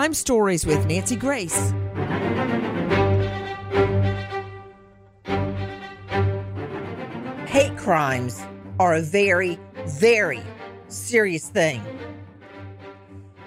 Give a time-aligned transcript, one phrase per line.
[0.00, 1.74] Crime Stories with Nancy Grace.
[7.46, 8.40] Hate crimes
[8.78, 10.40] are a very, very
[10.88, 11.82] serious thing.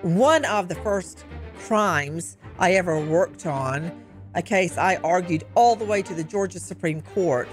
[0.03, 1.25] One of the first
[1.57, 3.91] crimes I ever worked on,
[4.35, 7.49] a case I argued all the way to the Georgia Supreme Court,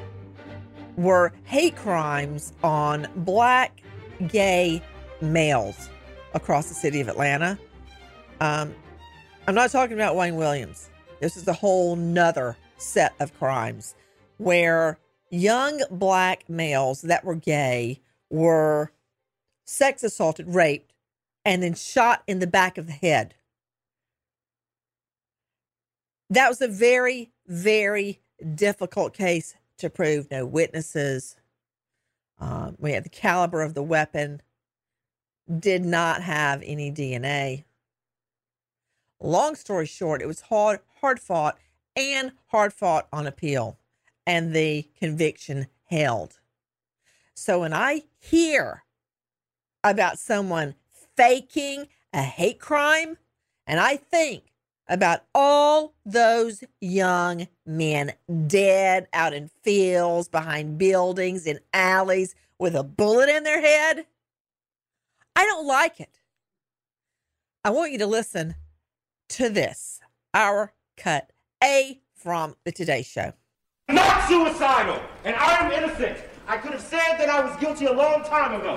[0.98, 3.80] were hate crimes on black
[4.28, 4.82] gay
[5.22, 5.88] males
[6.34, 7.58] across the city of Atlanta.
[8.42, 8.74] Um,
[9.46, 10.90] I'm not talking about Wayne Williams.
[11.20, 13.94] This is a whole nother set of crimes
[14.36, 14.98] where
[15.30, 18.92] young black males that were gay were
[19.64, 20.92] sex assaulted, raped,
[21.44, 23.34] and then shot in the back of the head.
[26.28, 28.20] That was a very, very
[28.54, 30.30] difficult case to prove.
[30.30, 31.34] No witnesses.
[32.38, 34.42] Um, we had the caliber of the weapon,
[35.58, 37.64] did not have any DNA.
[39.20, 41.58] Long story short, it was hard, hard fought
[41.94, 43.78] and hard fought on appeal,
[44.26, 46.38] and the conviction held.
[47.34, 48.84] So when I hear
[49.84, 50.74] about someone
[51.16, 53.18] faking a hate crime,
[53.66, 54.44] and I think
[54.88, 58.12] about all those young men
[58.46, 64.06] dead out in fields, behind buildings, in alleys with a bullet in their head.
[65.36, 66.20] I don't like it.
[67.64, 68.56] I want you to listen
[69.30, 70.00] to this
[70.34, 71.30] our cut
[71.62, 73.32] A from the Today Show.
[73.88, 76.18] Not suicidal, and I am innocent.
[76.46, 78.76] I could have said that I was guilty a long time ago.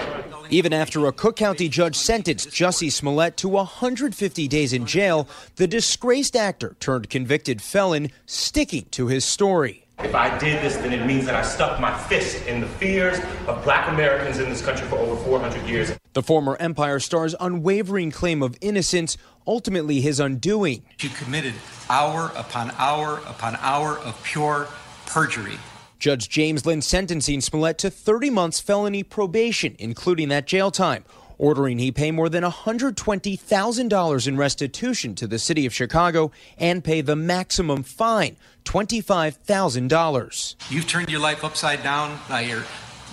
[0.49, 5.67] Even after a Cook County judge sentenced Jussie Smollett to 150 days in jail, the
[5.67, 9.82] disgraced actor turned convicted felon sticking to his story.
[9.99, 13.19] If I did this, then it means that I stuck my fist in the fears
[13.47, 15.91] of black Americans in this country for over 400 years.
[16.13, 20.83] The former Empire star's unwavering claim of innocence, ultimately his undoing.
[20.99, 21.53] You committed
[21.89, 24.67] hour upon hour upon hour of pure
[25.05, 25.57] perjury.
[25.99, 31.05] Judge James Linn sentencing Smollett to 30 months felony probation, including that jail time,
[31.37, 37.01] ordering he pay more than $120,000 in restitution to the city of Chicago and pay
[37.01, 40.55] the maximum fine, $25,000.
[40.69, 42.63] You've turned your life upside down by your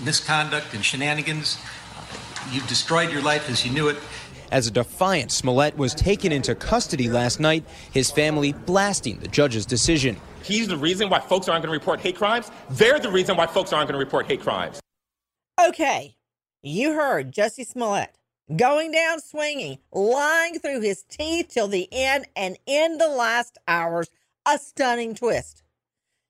[0.05, 1.59] misconduct and shenanigans.
[2.51, 3.97] You've destroyed your life as you knew it.
[4.51, 9.65] As a defiant, Smollett was taken into custody last night, his family blasting the judge's
[9.65, 10.17] decision.
[10.43, 12.51] He's the reason why folks aren't going to report hate crimes.
[12.71, 14.81] They're the reason why folks aren't going to report hate crimes.
[15.65, 16.17] Okay,
[16.63, 18.17] you heard Jesse Smollett
[18.57, 24.11] going down swinging, lying through his teeth till the end, and in the last hours,
[24.47, 25.63] a stunning twist.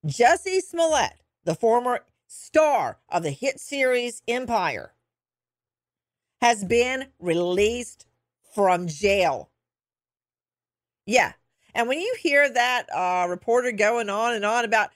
[0.07, 4.95] Jesse Smollett, the former star of the hit series Empire,
[6.41, 8.07] has been released
[8.55, 9.51] from jail.
[11.07, 11.33] Yeah,
[11.75, 14.91] and when you hear that uh, reporter going on and on about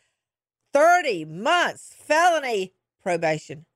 [0.73, 2.73] 30 months felony
[3.03, 3.67] probation,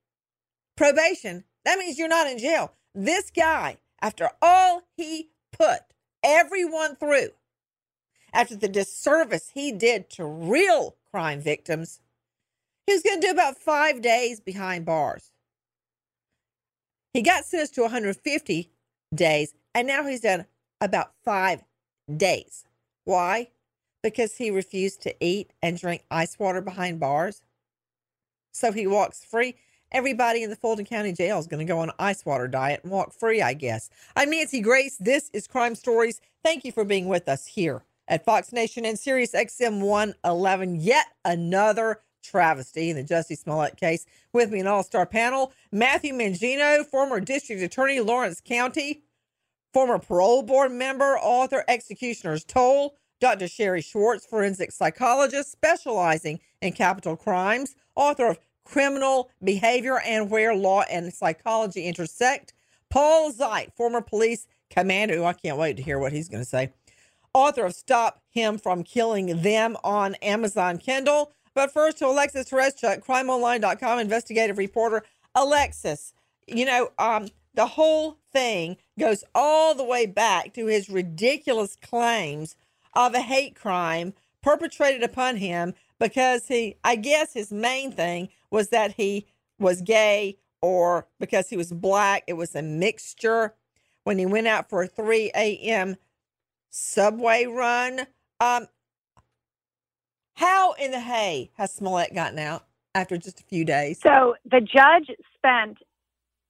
[0.77, 2.73] probation, that means you're not in jail.
[2.95, 5.81] This guy, after all he put
[6.25, 7.31] everyone through,
[8.33, 12.01] after the disservice he did to real crime victims,
[12.87, 15.31] he was going to do about five days behind bars.
[17.13, 18.71] He got sentenced to 150
[19.15, 20.47] days, and now he's done
[20.81, 21.63] about five
[22.17, 22.65] days.
[23.05, 23.49] Why?
[24.03, 27.43] Because he refused to eat and drink ice water behind bars.
[28.53, 29.57] So he walks free.
[29.91, 32.81] Everybody in the Fulton County Jail is going to go on an ice water diet
[32.83, 33.89] and walk free, I guess.
[34.15, 34.97] I'm Nancy Grace.
[34.99, 36.21] This is Crime Stories.
[36.45, 40.81] Thank you for being with us here at Fox Nation and Sirius XM 111.
[40.81, 44.07] Yet another travesty in the Jussie Smollett case.
[44.33, 49.03] With me, an all star panel Matthew Mangino, former district attorney, Lawrence County,
[49.73, 53.49] former parole board member, author, executioner's toll, Dr.
[53.49, 60.83] Sherry Schwartz, forensic psychologist specializing in capital crimes, author of Criminal Behavior and Where Law
[60.91, 62.53] and Psychology Intersect,
[62.91, 66.49] Paul Zeit, former police commander, who I can't wait to hear what he's going to
[66.49, 66.73] say,
[67.35, 71.33] author of Stop Him from Killing Them on Amazon Kindle.
[71.55, 75.03] But first to Alexis Tereszcuk, crimeonline.com investigative reporter.
[75.35, 76.13] Alexis,
[76.47, 82.55] you know, um, the whole thing goes all the way back to his ridiculous claims
[82.95, 88.69] of a hate crime perpetrated upon him because he, I guess his main thing was
[88.69, 89.27] that he
[89.59, 92.25] was gay or because he was black.
[92.27, 93.55] It was a mixture
[94.05, 95.97] when he went out for a 3 a.m.
[96.71, 98.07] subway run.
[98.41, 98.69] Um,
[100.35, 104.01] how in the hay has Smollett gotten out after just a few days?
[104.01, 105.79] So the judge spent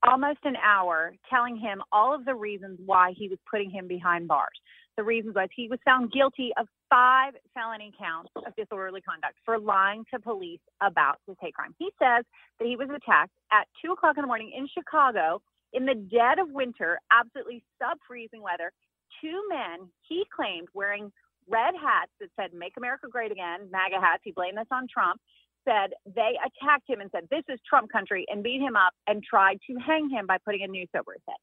[0.07, 4.27] almost an hour telling him all of the reasons why he was putting him behind
[4.27, 4.59] bars.
[4.97, 9.57] the reasons was he was found guilty of five felony counts of disorderly conduct for
[9.57, 11.73] lying to police about his hate crime.
[11.79, 12.25] He says
[12.59, 15.41] that he was attacked at two o'clock in the morning in Chicago
[15.71, 18.71] in the dead of winter, absolutely sub freezing weather.
[19.21, 21.11] Two men, he claimed, wearing
[21.47, 24.21] red hats that said "Make America Great Again," MAGA hats.
[24.23, 25.19] He blamed this on Trump.
[25.65, 29.23] Said they attacked him and said, "This is Trump country," and beat him up and
[29.23, 31.37] tried to hang him by putting a noose over his head.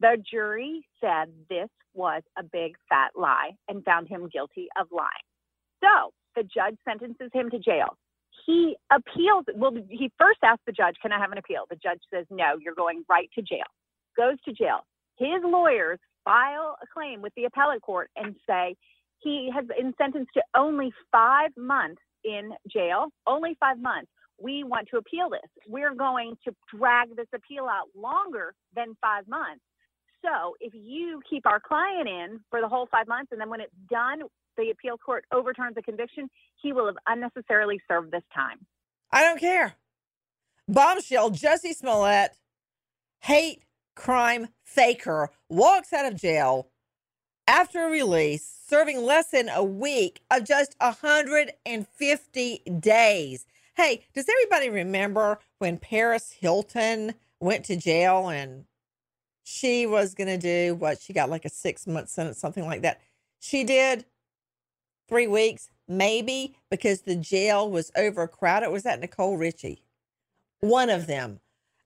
[0.00, 5.08] The jury said this was a big fat lie and found him guilty of lying.
[5.82, 7.96] So the judge sentences him to jail.
[8.46, 9.44] He appeals.
[9.54, 11.64] Well, he first asked the judge, Can I have an appeal?
[11.68, 13.68] The judge says, No, you're going right to jail.
[14.16, 14.86] Goes to jail.
[15.18, 18.76] His lawyers file a claim with the appellate court and say
[19.18, 24.10] he has been sentenced to only five months in jail, only five months.
[24.42, 25.48] We want to appeal this.
[25.68, 29.62] We're going to drag this appeal out longer than five months.
[30.22, 33.60] So if you keep our client in for the whole five months and then when
[33.60, 34.20] it's done,
[34.56, 36.28] the appeal court overturns the conviction,
[36.62, 38.58] he will have unnecessarily served this time.
[39.12, 39.74] I don't care.
[40.68, 42.30] Bombshell Jesse Smollett,
[43.20, 43.62] hate
[44.00, 46.68] crime faker, walks out of jail
[47.46, 53.44] after release, serving less than a week of just 150 days.
[53.76, 58.64] Hey, does everybody remember when Paris Hilton went to jail and
[59.44, 62.80] she was going to do what she got like a six month sentence, something like
[62.82, 63.00] that.
[63.38, 64.06] She did
[65.08, 68.70] three weeks, maybe because the jail was overcrowded.
[68.70, 69.82] Was that Nicole Richie?
[70.60, 71.40] One of them.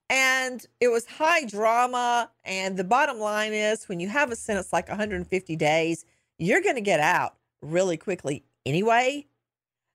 [0.09, 2.29] And it was high drama.
[2.43, 6.05] And the bottom line is when you have a sentence like 150 days,
[6.37, 9.25] you're going to get out really quickly anyway.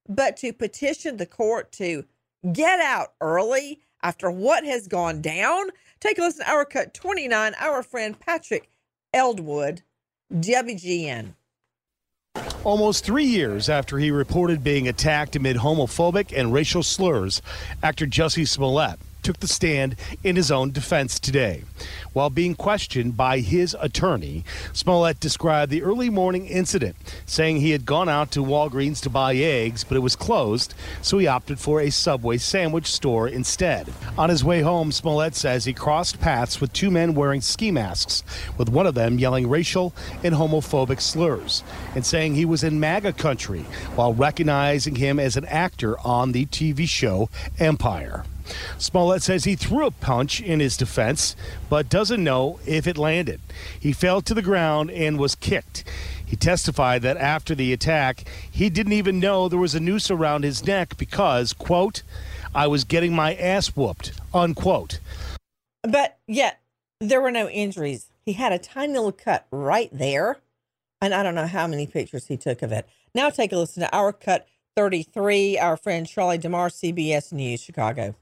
[0.09, 2.05] But to petition the court to
[2.53, 5.69] get out early after what has gone down,
[6.01, 8.71] take a listen to our cut 29, our friend Patrick
[9.13, 9.83] Elwood,
[10.33, 11.35] WGN.
[12.65, 17.43] Almost three years after he reported being attacked amid homophobic and racial slurs,
[17.83, 21.65] actor Jussie Smollett took the stand in his own defense today.
[22.13, 26.97] While being questioned by his attorney, Smollett described the early morning incident,
[27.27, 31.19] saying he had gone out to Walgreens to buy eggs, but it was closed, so
[31.19, 33.93] he opted for a Subway sandwich store instead.
[34.19, 38.23] On his way home, Smollett says he crossed paths with two men wearing ski masks,
[38.59, 41.63] with one of them yelling racial and homophobic slurs
[41.95, 43.61] and saying he was in MAGA country
[43.95, 47.29] while recognizing him as an actor on the TV show
[47.59, 48.25] Empire.
[48.79, 51.37] Smollett says he threw a punch in his defense,
[51.69, 53.41] but doesn't know if it landed.
[53.79, 55.85] He fell to the ground and was kicked.
[56.25, 60.45] He testified that after the attack, he didn't even know there was a noose around
[60.45, 62.03] his neck because, quote,
[62.55, 65.01] I was getting my ass whooped, unquote.
[65.83, 66.61] But yet,
[67.01, 68.13] there were no injuries.
[68.25, 70.39] He had a tiny little cut right there.
[71.01, 72.87] And I don't know how many pictures he took of it.
[73.15, 74.47] Now take a listen to our cut
[74.77, 78.15] 33, our friend Charlie DeMar, CBS News, Chicago.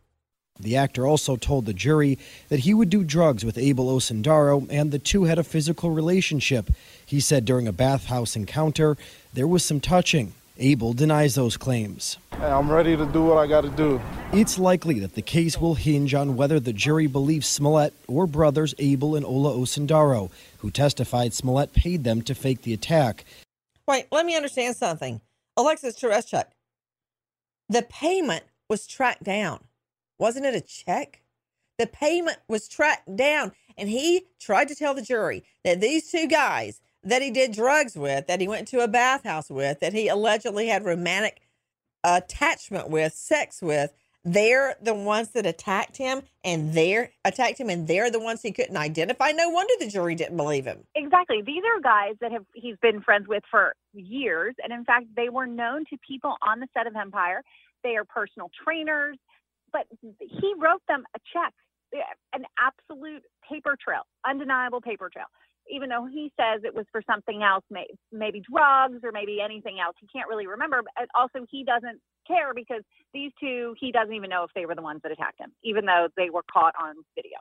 [0.61, 2.19] The actor also told the jury
[2.49, 6.71] that he would do drugs with Abel Osundairo and the two had a physical relationship.
[7.05, 8.97] He said during a bathhouse encounter
[9.33, 10.35] there was some touching.
[10.61, 12.19] Abel denies those claims.
[12.33, 14.01] I'm ready to do what I got to do.
[14.33, 18.75] It's likely that the case will hinge on whether the jury believes Smollett or brothers
[18.79, 23.25] Abel and Ola Osundairo, who testified Smollett paid them to fake the attack.
[23.87, 25.21] Wait, let me understand something.
[25.57, 26.47] Alexis Tereszcuk,
[27.69, 29.61] the payment was tracked down.
[30.19, 31.23] Wasn't it a check?
[31.79, 36.27] The payment was tracked down, and he tried to tell the jury that these two
[36.27, 40.09] guys that he did drugs with, that he went to a bathhouse with, that he
[40.09, 41.41] allegedly had romantic
[42.03, 43.93] attachment with, sex with,
[44.25, 48.53] they're the ones that attacked him and they're attacked him and they're the ones he
[48.53, 49.31] couldn't identify.
[49.31, 50.85] No wonder the jury didn't believe him.
[50.95, 51.41] Exactly.
[51.41, 54.55] These are guys that have he's been friends with for years.
[54.63, 57.43] And in fact, they were known to people on the set of Empire.
[57.85, 59.17] They are personal trainers
[59.73, 61.53] but he wrote them a check,
[61.95, 61.99] eh,
[62.33, 65.27] an absolute paper trail, undeniable paper trail.
[65.71, 67.63] Even though he says it was for something else,
[68.11, 70.81] maybe drugs or maybe anything else, he can't really remember.
[70.83, 72.83] But also, he doesn't care because
[73.13, 75.85] these two, he doesn't even know if they were the ones that attacked him, even
[75.85, 77.37] though they were caught on video.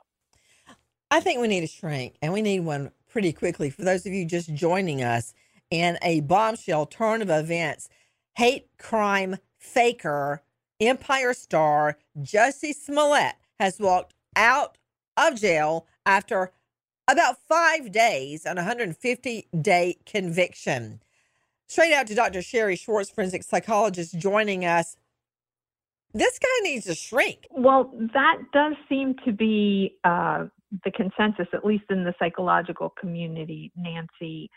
[1.10, 3.70] I think we need a shrink, and we need one pretty quickly.
[3.70, 5.32] For those of you just joining us
[5.70, 7.88] in a bombshell turn of events,
[8.36, 10.42] hate crime faker
[10.80, 14.78] Empire star Jussie Smollett has walked out
[15.16, 16.52] of jail after
[17.08, 21.00] about five days on a 150 day conviction.
[21.66, 22.42] Straight out to Dr.
[22.42, 24.96] Sherry Schwartz, forensic psychologist, joining us.
[26.14, 27.46] This guy needs to shrink.
[27.50, 30.46] Well, that does seem to be uh,
[30.84, 34.50] the consensus, at least in the psychological community, Nancy.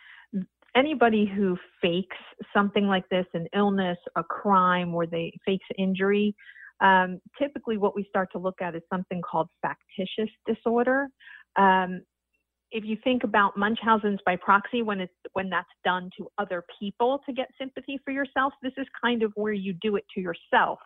[0.76, 2.18] Anybody who fakes
[2.56, 6.36] something like this, an illness, a crime, or they fakes injury,
[6.82, 11.08] um, typically what we start to look at is something called factitious disorder.
[11.58, 12.02] Um,
[12.72, 17.20] if you think about Munchausen's by proxy, when it's when that's done to other people
[17.26, 20.80] to get sympathy for yourself, this is kind of where you do it to yourself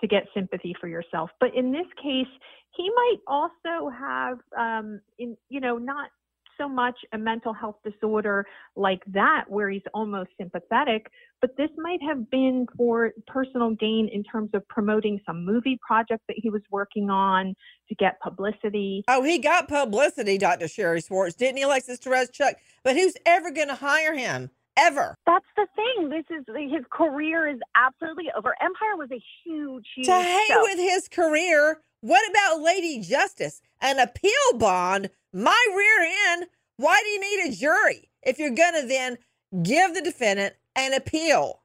[0.00, 1.30] to get sympathy for yourself.
[1.40, 2.28] But in this case,
[2.76, 6.10] he might also have, um, in you know, not
[6.58, 8.46] so much a mental health disorder
[8.76, 11.06] like that where he's almost sympathetic,
[11.40, 16.22] but this might have been for personal gain in terms of promoting some movie project
[16.28, 17.54] that he was working on
[17.88, 19.04] to get publicity.
[19.08, 20.68] Oh, he got publicity, Dr.
[20.68, 22.56] Sherry Schwartz, didn't he, Alexis Chuck?
[22.82, 24.50] But who's ever going to hire him?
[24.76, 25.14] Ever.
[25.24, 26.08] That's the thing.
[26.08, 28.56] This is his career is absolutely over.
[28.60, 30.62] Empire was a huge, huge To hang show.
[30.62, 33.60] with his career, what about Lady Justice?
[33.80, 35.10] An appeal bond?
[35.34, 36.46] My rear end?
[36.76, 39.18] Why do you need a jury if you're going to then
[39.64, 41.60] give the defendant an appeal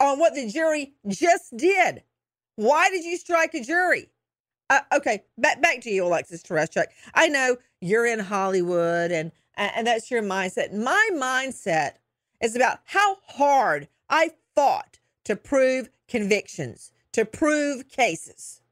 [0.00, 2.02] on what the jury just did?
[2.56, 4.10] Why did you strike a jury?
[4.68, 6.86] Uh, okay, back back to you, Alexis Tereszcuk.
[7.14, 10.72] I know you're in Hollywood and and that's your mindset.
[10.72, 11.94] My mindset
[12.40, 18.62] is about how hard I fought to prove convictions, to prove cases.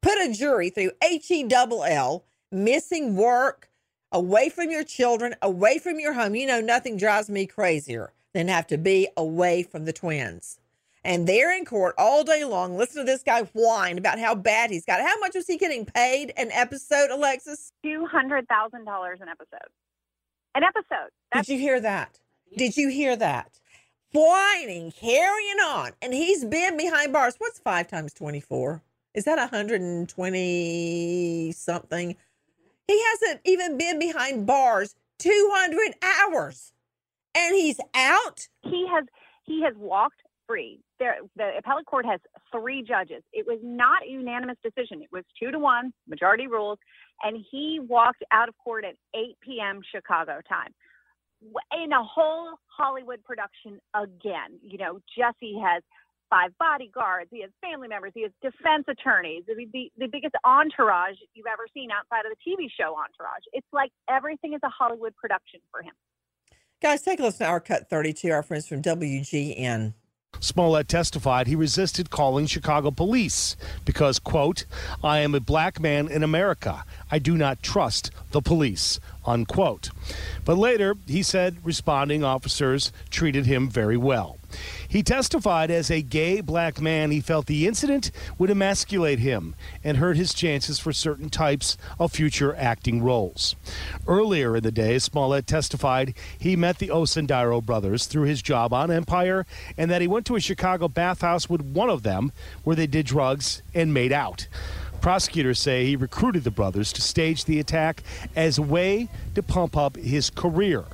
[0.00, 3.68] Put a jury through H E double L, missing work,
[4.12, 6.34] away from your children, away from your home.
[6.34, 10.58] You know, nothing drives me crazier than have to be away from the twins.
[11.06, 12.78] And they're in court all day long.
[12.78, 15.02] Listen to this guy whine about how bad he's got.
[15.02, 17.72] How much was he getting paid an episode, Alexis?
[17.82, 19.68] two hundred thousand dollars an episode.
[20.54, 21.10] An episode.
[21.34, 22.18] Did you hear that?
[22.56, 23.58] Did you hear that?
[24.14, 25.90] Whining, carrying on.
[26.00, 27.34] And he's been behind bars.
[27.38, 28.80] What's five times 24?
[29.14, 32.16] Is that 120 something?
[32.86, 36.72] He hasn't even been behind bars 200 hours.
[37.36, 38.48] And he's out.
[38.62, 39.04] He has
[39.44, 40.80] he has walked free.
[40.98, 42.20] There, the appellate court has
[42.52, 43.22] three judges.
[43.32, 45.02] It was not a unanimous decision.
[45.02, 46.78] It was two to one, majority rules,
[47.22, 49.80] and he walked out of court at 8 p.m.
[49.92, 50.72] Chicago time.
[51.82, 54.58] In a whole Hollywood production again.
[54.62, 55.82] You know, Jesse has
[56.30, 57.28] five bodyguards.
[57.30, 58.12] He has family members.
[58.14, 59.44] He has defense attorneys.
[59.46, 63.44] The, the, the biggest entourage you've ever seen outside of the TV show Entourage.
[63.52, 65.92] It's like everything is a Hollywood production for him.
[66.82, 69.94] Guys, take a listen to our cut 32, our friends from WGN.
[70.40, 74.66] Smollett testified he resisted calling Chicago police because, quote,
[75.02, 76.84] I am a black man in America.
[77.10, 79.90] I do not trust the police, unquote.
[80.44, 84.38] But later, he said responding officers treated him very well.
[84.94, 89.96] He testified as a gay black man, he felt the incident would emasculate him and
[89.96, 93.56] hurt his chances for certain types of future acting roles.
[94.06, 98.92] Earlier in the day, Smollett testified he met the Osundairo brothers through his job on
[98.92, 99.46] Empire
[99.76, 102.30] and that he went to a Chicago bathhouse with one of them
[102.62, 104.46] where they did drugs and made out.
[105.00, 108.04] Prosecutors say he recruited the brothers to stage the attack
[108.36, 110.84] as a way to pump up his career.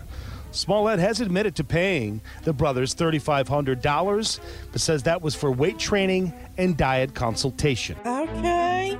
[0.52, 4.40] Smollett has admitted to paying the brothers $3,500,
[4.72, 7.96] but says that was for weight training and diet consultation.
[8.04, 8.98] Okay.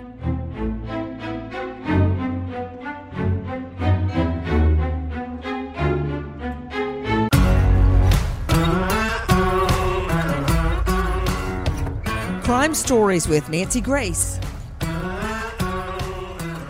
[12.45, 14.39] Crime Stories with Nancy Grace.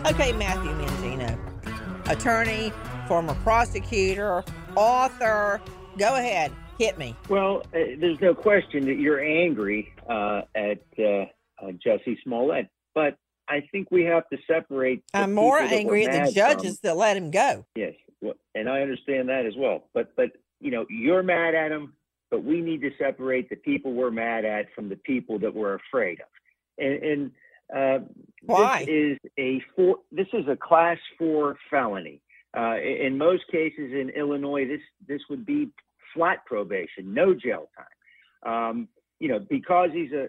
[0.05, 1.37] Okay, Matthew Mangino,
[2.09, 2.73] attorney,
[3.07, 4.43] former prosecutor,
[4.75, 5.61] author.
[5.97, 7.15] Go ahead, hit me.
[7.29, 11.25] Well, uh, there's no question that you're angry uh, at uh,
[11.61, 15.03] uh, Jesse Smollett, but I think we have to separate.
[15.13, 16.89] I'm more angry at the judges from.
[16.89, 17.65] that let him go.
[17.75, 19.83] Yes, well, and I understand that as well.
[19.93, 21.93] But but you know, you're mad at him,
[22.29, 25.75] but we need to separate the people we're mad at from the people that we're
[25.75, 26.27] afraid of.
[26.77, 27.31] And, and
[27.75, 28.05] uh,
[28.43, 28.85] Why?
[28.85, 29.97] this is a four.
[30.11, 32.21] This is a class four felony.
[32.55, 35.69] Uh, in most cases in Illinois, this this would be
[36.13, 38.53] flat probation, no jail time.
[38.53, 38.87] Um,
[39.19, 40.27] you know, because he's a,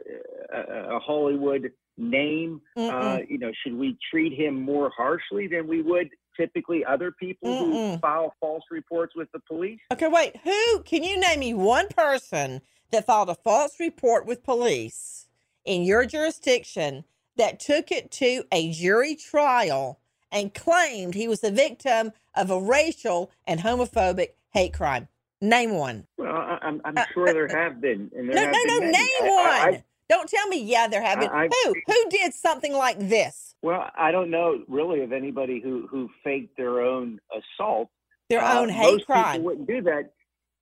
[0.55, 5.83] a, a Hollywood name, uh, you know, should we treat him more harshly than we
[5.83, 8.01] would typically other people who Mm-mm.
[8.01, 9.81] file false reports with the police?
[9.93, 10.37] Okay, wait.
[10.45, 12.61] Who can you name me one person
[12.91, 15.27] that filed a false report with police
[15.65, 17.05] in your jurisdiction
[17.37, 20.01] that took it to a jury trial
[20.33, 25.07] and claimed he was the victim of a racial and homophobic hate crime?
[25.41, 26.07] Name one.
[26.17, 28.11] Well, I, I'm, I'm Uh, sure uh, there have been.
[28.13, 28.87] There No, have no, no.
[28.87, 29.75] Name I- I- one.
[29.75, 30.63] I- Don't tell me.
[30.63, 31.31] Yeah, there have been.
[31.31, 31.75] I- I- who?
[31.87, 33.55] Who did something like this?
[33.63, 37.89] well, I don't know really of anybody who who faked their own assault.
[38.29, 39.43] Their Uh, own most hate people crime.
[39.45, 40.13] wouldn't do that.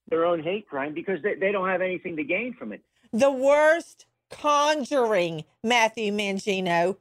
[0.09, 2.81] their own hate crime because they, they don't have anything to gain from it.
[3.13, 6.97] The worst conjuring, Matthew Mangino,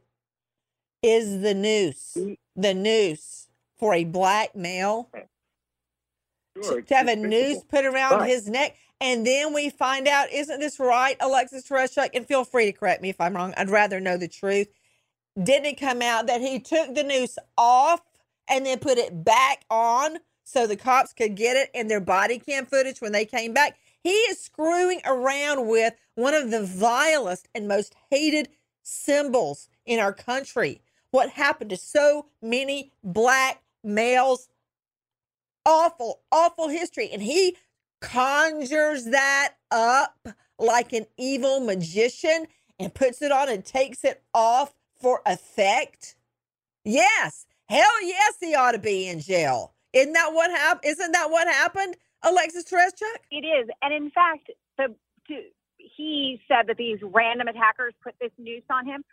[1.01, 2.15] is the noose.
[2.61, 3.47] The noose
[3.77, 5.09] for a black male.
[6.61, 8.75] Sure, to have a noose put around But- his neck.
[9.01, 12.09] And then we find out, isn't this right, Alexis Tereszcuk?
[12.13, 13.53] And feel free to correct me if I'm wrong.
[13.55, 14.67] I'd rather know the truth.
[15.41, 18.01] Didn't it come out that he took the noose off
[18.49, 22.39] and then put it back on so the cops could get it in their body
[22.39, 23.77] cam footage when they came back?
[24.03, 28.49] He is screwing around with one of the vilest and most hated
[28.83, 30.81] symbols in our country.
[31.11, 34.49] What happened to so many black males
[35.65, 37.09] awful, awful history.
[37.11, 37.57] And he
[38.01, 42.47] conjures that up like an evil magician
[42.79, 46.15] and puts it on and takes it off for effect.
[46.83, 49.73] Yes, hell yes, he ought to be in jail.
[49.93, 50.85] Isn't that what happened?
[50.85, 53.17] Isn't that what happened, Alexis Tereszcuk?
[53.31, 54.95] It is, and in fact, the
[55.27, 55.41] to,
[55.77, 59.03] he said that these random attackers put this noose on him.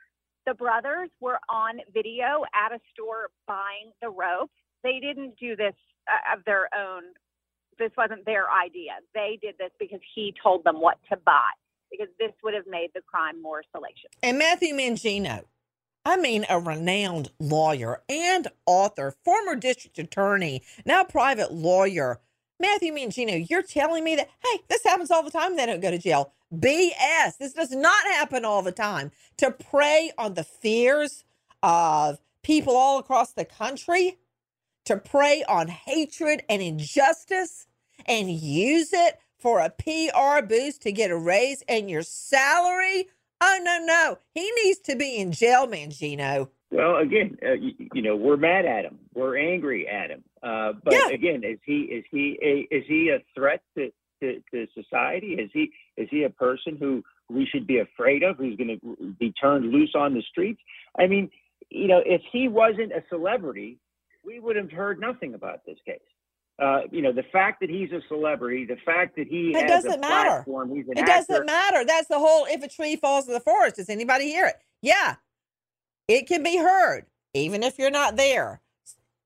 [0.46, 4.50] The brothers were on video at a store buying the rope.
[4.84, 5.74] They didn't do this
[6.06, 7.02] uh, of their own.
[7.78, 8.92] This wasn't their idea.
[9.12, 11.50] They did this because he told them what to buy,
[11.90, 14.10] because this would have made the crime more salacious.
[14.22, 15.44] And Matthew Mangino,
[16.04, 22.20] I mean, a renowned lawyer and author, former district attorney, now private lawyer.
[22.58, 25.56] Matthew Mangino, you're telling me that, hey, this happens all the time.
[25.56, 26.32] They don't go to jail.
[26.54, 27.38] BS.
[27.38, 29.10] This does not happen all the time.
[29.38, 31.24] To prey on the fears
[31.62, 34.18] of people all across the country,
[34.84, 37.66] to prey on hatred and injustice,
[38.06, 43.08] and use it for a PR boost to get a raise in your salary.
[43.40, 44.18] Oh, no, no.
[44.32, 46.48] He needs to be in jail, Mangino.
[46.70, 48.98] Well, again, uh, you, you know, we're mad at him.
[49.14, 50.24] We're angry at him.
[50.42, 51.08] Uh, but Yeah.
[51.14, 53.90] again, is he is he a, is he a threat to,
[54.22, 55.34] to, to society?
[55.34, 58.36] Is he is he a person who we should be afraid of?
[58.38, 60.60] Who's going to be turned loose on the streets?
[60.98, 61.30] I mean,
[61.70, 63.78] you know, if he wasn't a celebrity,
[64.24, 66.00] we would have heard nothing about this case.
[66.58, 69.84] Uh, you know, the fact that he's a celebrity, the fact that he It has
[69.84, 70.30] a doesn't matter.
[70.30, 71.12] platform, he's an It actor.
[71.34, 71.84] doesn't matter.
[71.84, 74.56] That's the whole if a tree falls in the forest, does anybody hear it?
[74.82, 75.16] Yeah.
[76.08, 78.60] It can be heard, even if you're not there.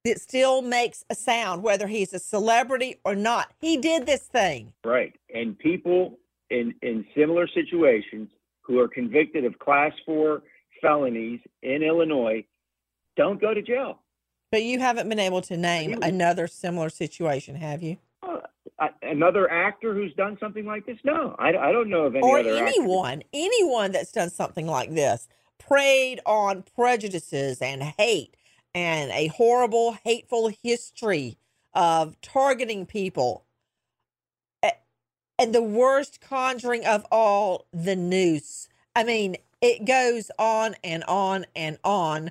[0.04, 3.52] It still makes a sound, whether he's a celebrity or not.
[3.58, 4.72] He did this thing.
[4.82, 5.14] Right.
[5.34, 8.30] And people in, in similar situations
[8.62, 10.42] who are convicted of class four
[10.80, 12.44] felonies in Illinois
[13.16, 13.98] don't go to jail.
[14.50, 17.98] But you haven't been able to name another similar situation, have you?
[18.22, 20.96] Uh, another actor who's done something like this?
[21.04, 22.66] No, I, I don't know of any or other actor.
[22.66, 25.28] anyone, anyone that's done something like this,
[25.60, 28.36] preyed on prejudices and hate
[28.74, 31.38] and a horrible, hateful history
[31.74, 33.44] of targeting people.
[35.38, 38.68] And the worst conjuring of all, the noose.
[38.94, 42.30] I mean, it goes on and on and on.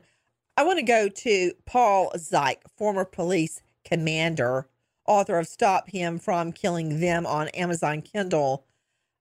[0.56, 4.68] I want to go to Paul Zyke, former police commander,
[5.08, 8.66] author of Stop Him from Killing Them on Amazon Kindle.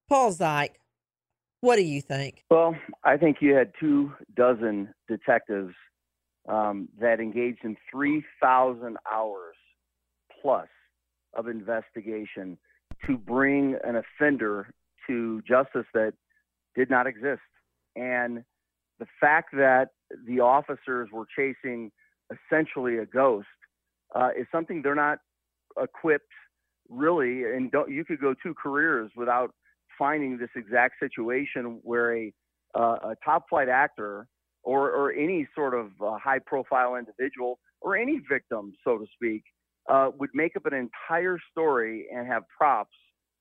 [0.06, 0.74] Paul Zyke,
[1.60, 2.44] what do you think?
[2.50, 5.74] Well, I think you had two dozen detectives
[6.48, 9.56] um, that engaged in 3,000 hours
[10.40, 10.68] plus
[11.34, 12.58] of investigation
[13.06, 14.72] to bring an offender
[15.06, 16.14] to justice that
[16.76, 17.40] did not exist.
[17.96, 18.44] And
[18.98, 19.88] the fact that
[20.26, 21.90] the officers were chasing
[22.30, 23.46] essentially a ghost
[24.14, 25.18] uh, is something they're not
[25.80, 26.32] equipped
[26.88, 27.44] really.
[27.44, 29.52] And you could go two careers without
[29.98, 32.32] finding this exact situation where a,
[32.74, 34.26] uh, a top flight actor
[34.62, 39.42] or, or any sort of uh, high profile individual or any victim, so to speak,
[39.88, 42.96] uh, would make up an entire story and have props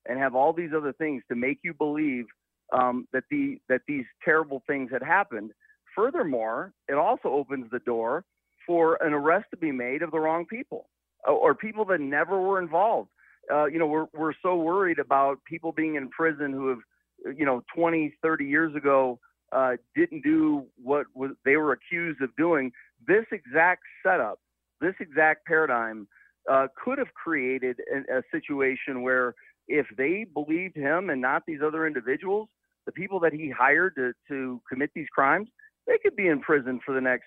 [0.08, 2.26] and have all these other things to make you believe
[2.74, 5.52] um, that the that these terrible things had happened.
[5.96, 8.24] Furthermore, it also opens the door
[8.65, 10.89] for an arrest to be made of the wrong people
[11.28, 13.10] uh, or people that never were involved.
[13.51, 17.45] Uh, you know, we're we're so worried about people being in prison who have, you
[17.45, 19.19] know, 20, 30 years ago
[19.51, 22.71] uh, didn't do what was, they were accused of doing.
[23.07, 24.39] This exact setup,
[24.81, 26.07] this exact paradigm,
[26.49, 29.36] uh, could have created a, a situation where
[29.67, 32.49] if they believed him and not these other individuals,
[32.86, 35.49] the people that he hired to, to commit these crimes,
[35.86, 37.25] they could be in prison for the next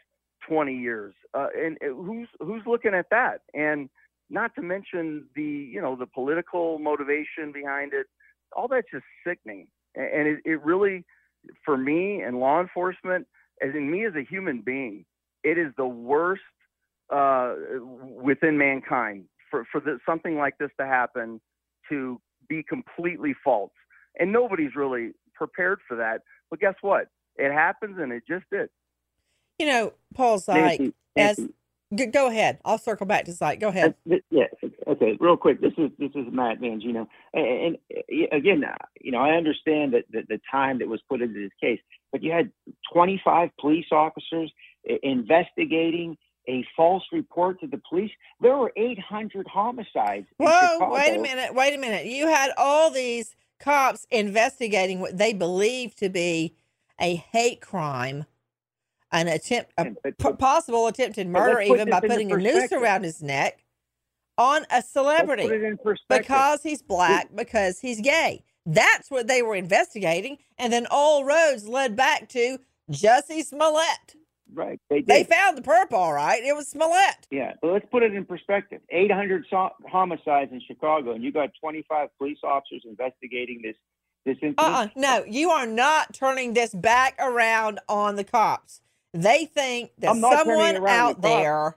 [0.48, 1.14] 20 years.
[1.34, 3.42] Uh, and uh, who's who's looking at that?
[3.54, 3.88] And
[4.30, 8.06] not to mention the you know the political motivation behind it.
[8.56, 9.68] All that's just sickening.
[9.94, 11.04] And it, it really,
[11.64, 13.26] for me and law enforcement,
[13.60, 15.04] as in me as a human being,
[15.42, 16.42] it is the worst
[17.10, 17.54] uh,
[18.22, 21.40] within mankind for for the, something like this to happen
[21.88, 23.72] to be completely false.
[24.18, 26.22] And nobody's really prepared for that.
[26.50, 27.08] But guess what?
[27.36, 28.68] It happens, and it just did.
[29.58, 30.80] You know, Paul's like
[31.16, 31.48] as G-
[32.12, 32.58] go ahead.
[32.64, 33.60] I'll circle back to Zike.
[33.60, 33.94] Go ahead.
[34.10, 34.46] Uh, yeah.
[34.86, 35.16] Okay.
[35.20, 35.60] Real quick.
[35.60, 39.94] This is this is Matt Mangino, and, and uh, again, uh, you know, I understand
[39.94, 41.80] that the, the time that was put into this case,
[42.12, 42.50] but you had
[42.92, 44.52] 25 police officers
[45.02, 46.16] investigating
[46.48, 48.10] a false report to the police.
[48.40, 50.26] There were 800 homicides.
[50.38, 50.90] Whoa!
[50.90, 51.54] Wait a minute.
[51.54, 52.06] Wait a minute.
[52.06, 56.54] You had all these cops investigating what they believed to be
[57.00, 58.24] a hate crime
[59.12, 63.64] an attempt, a p- possible attempted murder, even by putting a noose around his neck
[64.38, 65.76] on a celebrity
[66.08, 68.42] because he's black, because he's gay.
[68.66, 72.58] That's what they were investigating, and then all roads led back to
[72.90, 74.16] Jussie Smollett.
[74.52, 74.80] Right.
[74.90, 76.42] They, they found the perp all right.
[76.42, 77.26] It was Smollett.
[77.30, 77.52] Yeah.
[77.62, 82.08] But let's put it in perspective 800 so- homicides in Chicago, and you got 25
[82.18, 83.76] police officers investigating this.
[84.26, 84.58] This incident.
[84.58, 84.88] Uh-uh.
[84.96, 88.82] No, you are not turning this back around on the cops.
[89.12, 91.76] They think that someone out the there.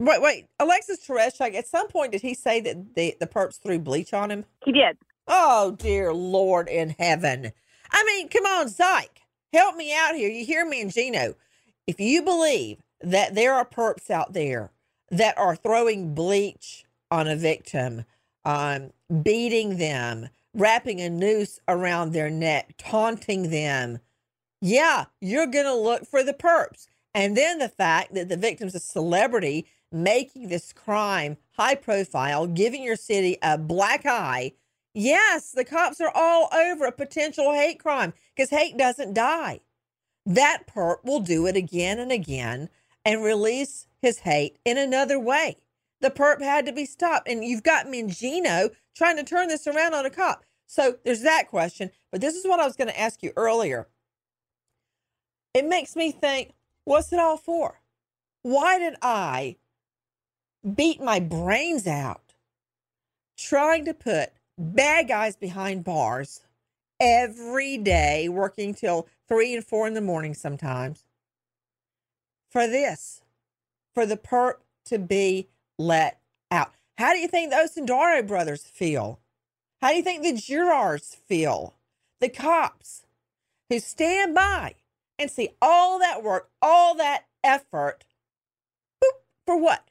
[0.00, 0.46] Wait, wait.
[0.58, 4.30] Alexis Tereszcuk, at some point, did he say that the, the perps threw bleach on
[4.30, 4.44] him?
[4.64, 4.98] He did.
[5.26, 7.52] Oh, dear Lord in heaven.
[7.90, 9.22] I mean, come on, Zike.
[9.52, 10.28] Help me out here.
[10.28, 11.34] You hear Mangino.
[11.86, 14.70] If you believe that there are perps out there
[15.10, 18.04] that are throwing bleach on a victim,
[18.44, 24.00] um, beating them, wrapping a noose around their neck, taunting them,
[24.64, 26.86] yeah, you're going to look for the perps.
[27.14, 32.82] And then the fact that the victim's a celebrity making this crime high profile, giving
[32.82, 34.52] your city a black eye.
[34.94, 39.60] Yes, the cops are all over a potential hate crime because hate doesn't die.
[40.24, 42.70] That perp will do it again and again
[43.04, 45.58] and release his hate in another way.
[46.00, 47.28] The perp had to be stopped.
[47.28, 50.42] And you've got Mangino trying to turn this around on a cop.
[50.66, 51.90] So there's that question.
[52.10, 53.88] But this is what I was going to ask you earlier
[55.54, 56.52] it makes me think,
[56.84, 57.80] what's it all for?
[58.42, 59.56] Why did I
[60.74, 62.34] beat my brains out
[63.38, 66.40] trying to put bad guys behind bars
[67.00, 71.04] every day, working till three and four in the morning sometimes
[72.50, 73.22] for this,
[73.94, 74.54] for the perp
[74.86, 76.72] to be let out?
[76.98, 79.20] How do you think the Osundairo brothers feel?
[79.80, 81.74] How do you think the jurors feel?
[82.20, 83.06] The cops
[83.68, 84.76] who stand by
[85.18, 88.04] and see all that work, all that effort.
[89.02, 89.10] Boop,
[89.46, 89.84] for what?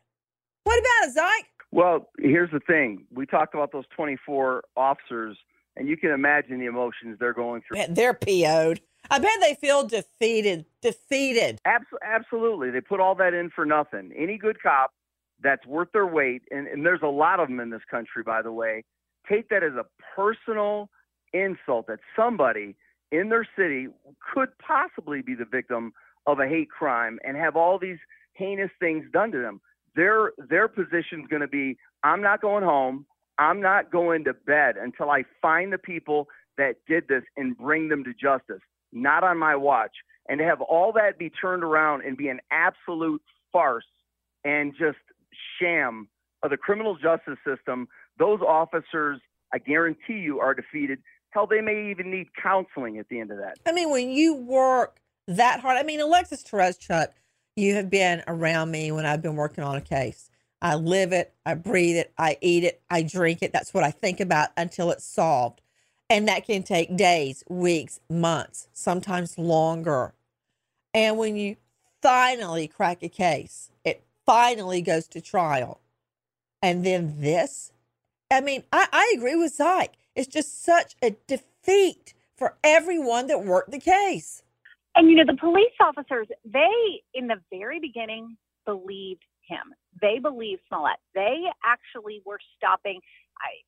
[0.63, 1.47] What about it, Zike?
[1.71, 3.05] Well, here's the thing.
[3.11, 5.37] We talked about those 24 officers,
[5.75, 7.83] and you can imagine the emotions they're going through.
[7.89, 8.81] They're PO'd.
[9.09, 10.65] I bet they feel defeated.
[10.81, 11.59] Defeated.
[11.65, 12.69] Abs- absolutely.
[12.69, 14.11] They put all that in for nothing.
[14.15, 14.91] Any good cop
[15.41, 18.41] that's worth their weight, and, and there's a lot of them in this country, by
[18.41, 18.83] the way,
[19.27, 20.89] take that as a personal
[21.33, 22.75] insult that somebody
[23.13, 23.87] in their city
[24.33, 25.93] could possibly be the victim
[26.25, 27.99] of a hate crime and have all these
[28.33, 29.61] heinous things done to them.
[29.95, 33.05] Their their position is going to be I'm not going home.
[33.37, 37.89] I'm not going to bed until I find the people that did this and bring
[37.89, 38.61] them to justice.
[38.91, 39.95] Not on my watch.
[40.27, 43.21] And to have all that be turned around and be an absolute
[43.51, 43.85] farce
[44.43, 44.97] and just
[45.59, 46.07] sham
[46.41, 49.19] of the criminal justice system, those officers,
[49.53, 50.99] I guarantee you, are defeated
[51.33, 53.57] Hell, they may even need counseling at the end of that.
[53.65, 57.07] I mean, when you work that hard, I mean, Alexis Tereszcuk,
[57.55, 60.29] you have been around me when I've been working on a case.
[60.61, 63.51] I live it, I breathe it, I eat it, I drink it.
[63.51, 65.61] That's what I think about until it's solved.
[66.09, 70.13] And that can take days, weeks, months, sometimes longer.
[70.93, 71.57] And when you
[72.01, 75.81] finally crack a case, it finally goes to trial.
[76.61, 77.71] And then this,
[78.29, 79.95] I mean, I, I agree with Zike.
[80.15, 84.43] It's just such a defeat for everyone that worked the case.
[84.95, 89.73] And you know, the police officers, they in the very beginning believed him.
[90.01, 90.97] They believed Smollett.
[91.13, 92.99] They actually were stopping
[93.39, 93.63] I,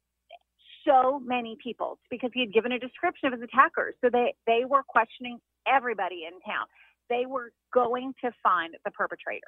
[0.85, 3.95] so many people because he had given a description of his attackers.
[4.01, 6.67] So they, they were questioning everybody in town.
[7.09, 9.43] They were going to find the perpetrators.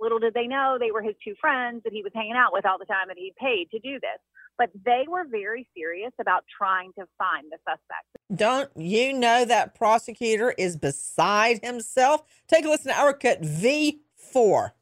[0.00, 2.64] Little did they know they were his two friends that he was hanging out with
[2.64, 4.20] all the time that he paid to do this
[4.60, 8.04] but they were very serious about trying to find the suspect.
[8.34, 12.22] Don't you know that prosecutor is beside himself?
[12.46, 14.72] Take a listen to our cut V4.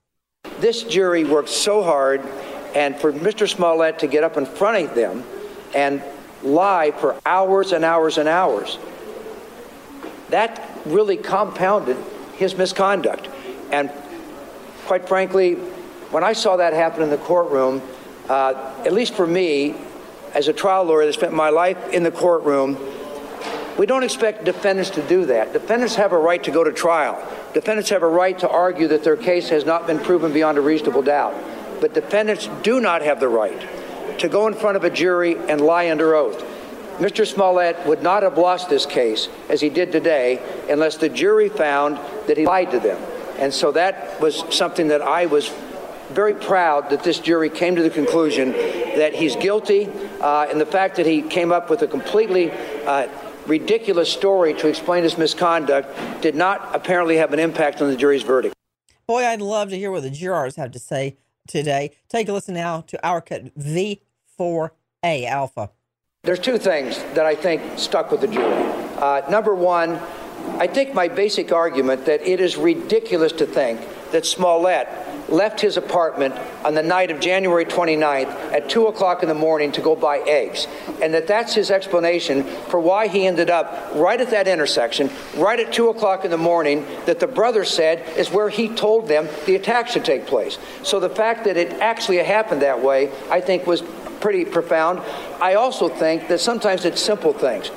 [0.58, 2.20] This jury worked so hard,
[2.74, 3.48] and for Mr.
[3.48, 5.22] Smollett to get up in front of them
[5.76, 6.02] and
[6.42, 8.80] lie for hours and hours and hours,
[10.30, 11.96] that really compounded
[12.38, 13.29] his misconduct.
[13.70, 13.90] And
[14.87, 15.55] quite frankly,
[16.11, 17.83] when I saw that happen in the courtroom,
[18.29, 19.74] uh, at least for me,
[20.35, 22.79] as a trial lawyer that spent my life in the courtroom,
[23.77, 25.53] we don't expect defendants to do that.
[25.53, 27.16] Defendants have a right to go to trial.
[27.55, 30.61] Defendants have a right to argue that their case has not been proven beyond a
[30.61, 31.35] reasonable doubt.
[31.81, 35.61] But defendants do not have the right to go in front of a jury and
[35.61, 36.44] lie under oath.
[36.98, 37.26] Mr.
[37.26, 41.96] Smollett would not have lost this case as he did today unless the jury found
[42.26, 43.00] that he lied to them.
[43.38, 45.48] And so that was something that I was
[46.11, 49.88] very proud that this jury came to the conclusion that he's guilty,
[50.20, 52.50] uh, and the fact that he came up with a completely
[52.87, 53.06] uh,
[53.46, 55.88] ridiculous story to explain his misconduct
[56.20, 58.54] did not apparently have an impact on the jury's verdict.
[59.06, 61.92] Boy, I'd love to hear what the jurors have to say today.
[62.08, 65.70] Take a listen now to our cut V4A Alpha.
[66.28, 68.62] There's two things that I think stuck with the jury.
[68.98, 69.98] Uh, number one,
[70.58, 73.80] I think my basic argument that it is ridiculous to think
[74.12, 74.88] that Smollett
[75.30, 79.72] left his apartment on the night of January 29th at 2 o'clock in the morning
[79.72, 80.66] to go buy eggs.
[81.02, 85.58] And that that's his explanation for why he ended up right at that intersection, right
[85.58, 89.28] at 2 o'clock in the morning, that the brother said is where he told them
[89.46, 90.58] the attack should take place.
[90.82, 93.82] So the fact that it actually happened that way, I think, was
[94.20, 95.00] pretty profound.
[95.40, 97.70] I also think that sometimes it's simple things.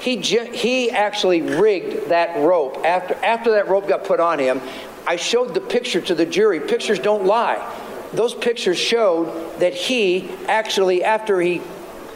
[0.00, 4.60] He, he actually rigged that rope after, after that rope got put on him.
[5.06, 6.60] I showed the picture to the jury.
[6.60, 7.58] Pictures don't lie.
[8.12, 11.60] Those pictures showed that he actually, after he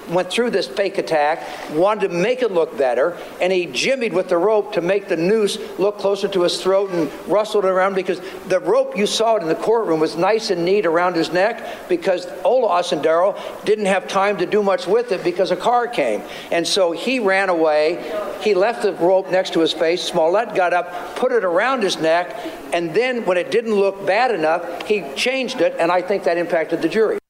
[0.08, 4.28] went through this fake attack, wanted to make it look better, and he jimmied with
[4.28, 8.20] the rope to make the noose look closer to his throat and rustled around because
[8.48, 11.88] the rope you saw it in the courtroom was nice and neat around his neck
[11.88, 16.22] because Ola Osundairo didn't have time to do much with it because a car came.
[16.50, 18.38] And so he ran away.
[18.42, 20.02] He left the rope next to his face.
[20.02, 22.36] Smollett got up, put it around his neck,
[22.72, 26.38] and then when it didn't look bad enough, he changed it, and I think that
[26.38, 27.21] impacted the jury.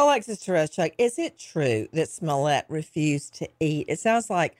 [0.00, 3.84] Alexis Tereszcuk, is it true that Smollett refused to eat?
[3.86, 4.56] It sounds like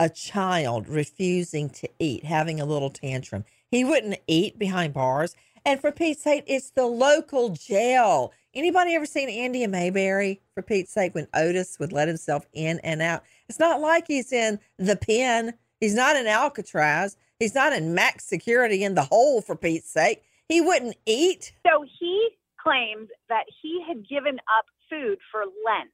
[0.00, 3.44] a child refusing to eat, having a little tantrum.
[3.70, 5.36] He wouldn't eat behind bars.
[5.66, 8.32] And for Pete's sake, it's the local jail.
[8.54, 12.78] Anybody ever seen Andy and Mayberry, for Pete's sake, when Otis would let himself in
[12.78, 13.24] and out?
[13.50, 15.52] It's not like he's in the pen.
[15.80, 17.18] He's not in Alcatraz.
[17.38, 20.22] He's not in max security in the hole, for Pete's sake.
[20.48, 21.52] He wouldn't eat.
[21.66, 25.90] So he claimed that he had given up food for Lent.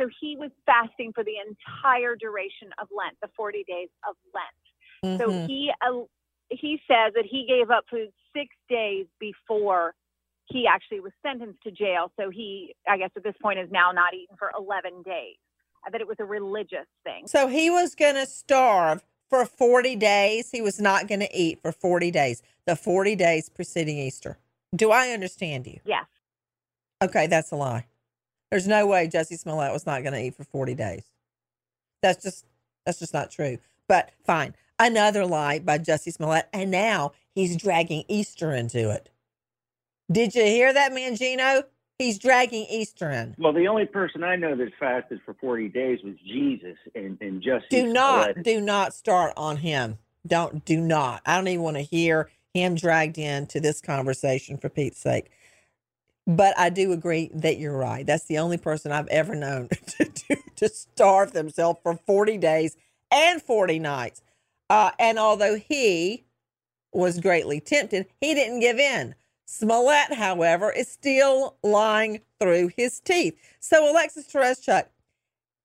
[0.00, 5.18] So he was fasting for the entire duration of Lent, the 40 days of Lent.
[5.20, 5.22] Mm-hmm.
[5.22, 6.04] So he uh,
[6.50, 9.94] he says that he gave up food six days before
[10.46, 12.12] he actually was sentenced to jail.
[12.18, 15.36] So he, I guess, at this point, is now not eaten for 11 days.
[15.90, 17.26] That it was a religious thing.
[17.26, 20.50] So he was going to starve for 40 days.
[20.52, 24.38] He was not going to eat for 40 days, the 40 days preceding Easter.
[24.76, 25.80] Do I understand you?
[25.84, 26.04] Yes.
[27.02, 27.86] Okay, that's a lie.
[28.52, 31.04] There's no way Jesse Smollett was not going to eat for 40 days.
[32.02, 32.44] That's just
[32.84, 33.56] that's just not true.
[33.88, 34.54] But fine.
[34.78, 39.08] Another lie by Jesse Smollett, and now he's dragging Easter into it.
[40.10, 41.64] Did you hear that, Mangino?
[41.98, 43.36] He's dragging Easter in.
[43.38, 47.42] Well, the only person I know that fasted for 40 days was Jesus and, and
[47.42, 48.42] Jussie Do not, Smollett.
[48.44, 49.96] do not start on him.
[50.26, 51.22] Don't, do not.
[51.24, 55.30] I don't even want to hear him dragged into this conversation for Pete's sake.
[56.26, 58.06] But I do agree that you're right.
[58.06, 62.76] That's the only person I've ever known to, to, to starve themselves for 40 days
[63.10, 64.22] and 40 nights.
[64.70, 66.24] Uh, and although he
[66.92, 69.14] was greatly tempted, he didn't give in.
[69.46, 73.36] Smollett, however, is still lying through his teeth.
[73.60, 74.84] So, Alexis Tereszcuk,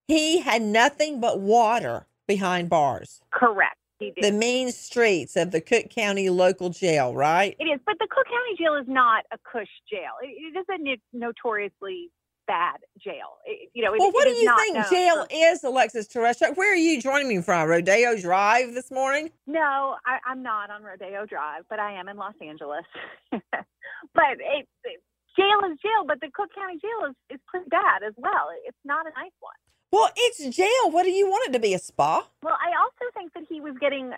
[0.08, 3.22] he had nothing but water behind bars.
[3.32, 3.78] Correct.
[3.99, 7.55] The main streets of the Cook County local jail, right?
[7.60, 10.12] It is, but the Cook County jail is not a cush jail.
[10.21, 12.12] it is a notoriously
[12.47, 13.38] bad jail.
[13.45, 15.27] It, you know, it, well, what do you think jail for...
[15.29, 16.57] is, Alexis Tereszcuk?
[16.57, 17.69] Where are you joining me from?
[17.69, 19.29] Rodeo Drive this morning?
[19.45, 22.86] No, I, am not on Rodeo Drive, but I am in Los Angeles.
[23.31, 23.41] but
[24.39, 25.01] it, it,
[25.38, 28.49] jail is jail, but the Cook County jail is, is pretty bad as well.
[28.65, 29.53] It's not a nice one.
[29.91, 30.91] Well, it's jail.
[30.91, 31.73] What do you want it to be?
[31.73, 32.28] A spa?
[32.43, 34.12] Well, I also think that he was getting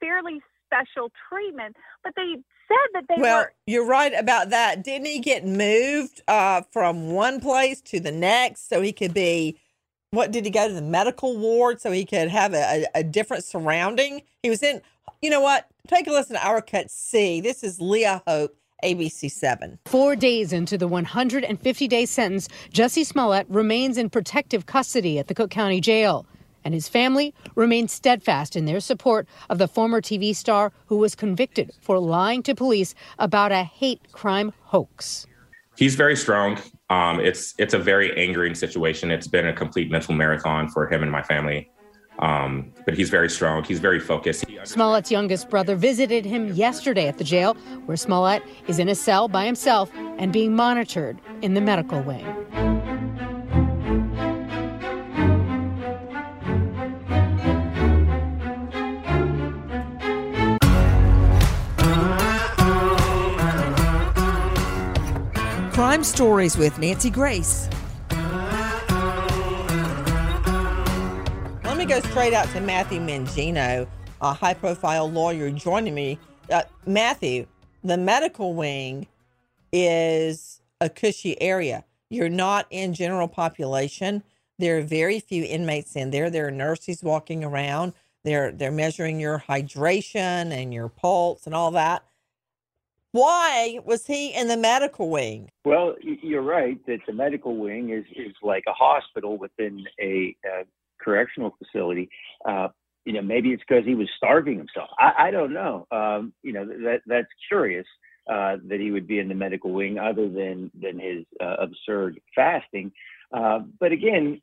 [0.00, 2.34] fairly special treatment, but they
[2.68, 3.52] said that they well, were.
[3.66, 4.84] you're right about that.
[4.84, 9.58] Didn't he get moved uh, from one place to the next so he could be?
[10.10, 13.04] What did he go to the medical ward so he could have a, a, a
[13.04, 14.22] different surrounding?
[14.42, 14.80] He was in.
[15.22, 15.66] You know what?
[15.88, 17.40] Take a listen to our cut C.
[17.40, 19.78] This is Leah Hope ABC 7.
[19.86, 25.34] Four days into the 150 day sentence, Jesse Smollett remains in protective custody at the
[25.34, 26.26] Cook County Jail.
[26.64, 31.14] And his family remains steadfast in their support of the former TV star who was
[31.14, 35.28] convicted for lying to police about a hate crime hoax.
[35.76, 36.58] He's very strong.
[36.90, 39.10] Um, it's it's a very angering situation.
[39.10, 41.70] It's been a complete mental marathon for him and my family.
[42.18, 43.64] Um, but he's very strong.
[43.64, 44.46] He's very focused.
[44.46, 48.94] He, Smollett's youngest brother visited him yesterday at the jail, where Smollett is in a
[48.94, 52.24] cell by himself and being monitored in the medical wing.
[65.72, 67.68] Crime Stories with Nancy Grace.
[71.88, 73.86] Go straight out to Matthew Mangino,
[74.20, 76.18] a high profile lawyer joining me.
[76.50, 77.46] Uh, Matthew,
[77.84, 79.06] the medical wing
[79.70, 81.84] is a cushy area.
[82.10, 84.24] You're not in general population.
[84.58, 86.28] There are very few inmates in there.
[86.28, 87.92] There are nurses walking around.
[88.24, 92.02] They're they're measuring your hydration and your pulse and all that.
[93.12, 95.50] Why was he in the medical wing?
[95.64, 100.64] Well, you're right that the medical wing is, is like a hospital within a uh,
[101.06, 102.10] correctional facility.
[102.44, 102.68] Uh,
[103.06, 104.90] you know, maybe it's because he was starving himself.
[104.98, 105.86] I, I don't know.
[105.92, 107.86] Um, you know, that that's curious
[108.28, 112.20] uh, that he would be in the medical wing, other than than his uh, absurd
[112.34, 112.90] fasting.
[113.32, 114.42] Uh, but again,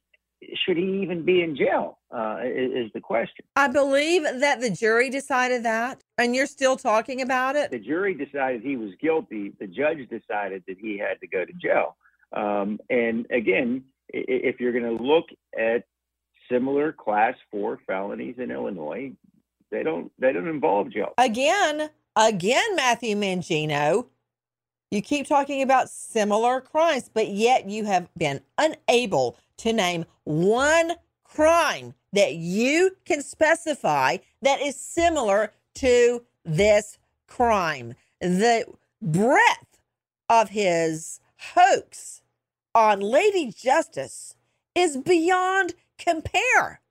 [0.65, 1.99] should he even be in jail?
[2.10, 3.43] Uh, is, is the question.
[3.58, 7.71] I believe that the jury decided that, and you're still talking about it.
[7.71, 9.54] The jury decided he was guilty.
[9.60, 11.97] The judge decided that he had to go to jail.
[12.32, 15.26] Um, and again, if you're going to look
[15.58, 15.84] at
[16.54, 19.12] similar class four felonies in Illinois,
[19.72, 21.13] they don't they don't involve jail.
[21.18, 24.08] Again, again, Matthew Mangino,
[24.92, 30.92] you keep talking about similar crimes, but yet you have been unable to name one
[31.24, 37.96] crime that you can specify that is similar to this crime.
[38.22, 38.66] The
[39.02, 39.80] breadth
[40.30, 41.20] of his
[41.56, 42.22] hoax
[42.76, 44.36] on Lady Justice
[44.76, 46.82] is beyond compare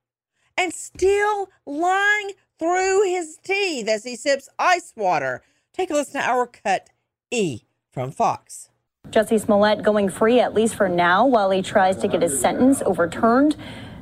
[0.57, 5.43] and still lying through his teeth as he sips ice water.
[5.73, 6.91] Take a listen to our cut
[7.31, 8.69] E from Fox.
[9.11, 12.83] Jussie Smollett going free, at least for now, while he tries to get his sentence
[12.83, 13.57] overturned.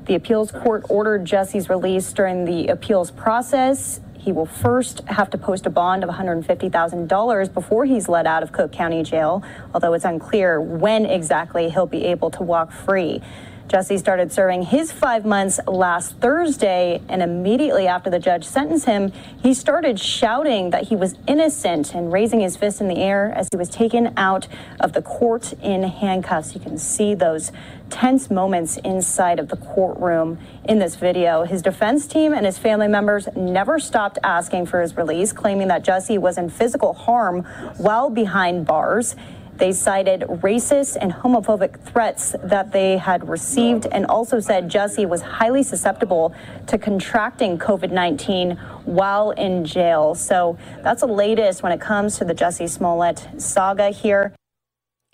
[0.06, 4.00] The appeals court ordered Jussie's release during the appeals process.
[4.18, 8.52] He will first have to post a bond of $150,000 before he's let out of
[8.52, 9.42] Cook County Jail,
[9.72, 13.22] although it's unclear when exactly he'll be able to walk free.
[13.70, 19.12] Jussie started serving his five months last Thursday, and immediately after the judge sentenced him,
[19.40, 23.46] he started shouting that he was innocent and raising his fist in the air as
[23.52, 24.48] he was taken out
[24.80, 26.52] of the court in handcuffs.
[26.52, 27.52] You can see those
[27.90, 31.44] tense moments inside of the courtroom in this video.
[31.44, 35.84] His defense team and his family members never stopped asking for his release, claiming that
[35.84, 37.44] Jussie was in physical harm
[37.76, 39.14] while behind bars.
[39.60, 45.20] They cited racist and homophobic threats that they had received and also said Jussie was
[45.20, 46.34] highly susceptible
[46.66, 48.52] to contracting COVID 19
[48.86, 50.14] while in jail.
[50.14, 54.34] So that's the latest when it comes to the Jussie Smollett saga here.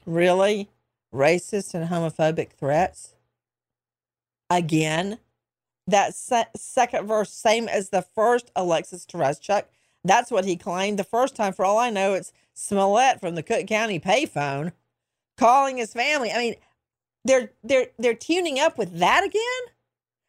[0.06, 0.68] Really?
[1.12, 3.14] Racist and homophobic threats?
[4.48, 5.18] Again?
[5.88, 9.64] That se- second verse, same as the first Alexis Tereszcuk.
[10.04, 11.52] That's what he claimed the first time.
[11.52, 14.72] For all I know, it's Smollett from the Cook County payphone
[15.36, 16.32] calling his family.
[16.32, 16.54] I mean,
[17.22, 19.74] they're they're they're tuning up with that again.